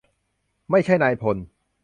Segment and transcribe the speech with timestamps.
[0.71, 1.37] ไม่ใช่นายพล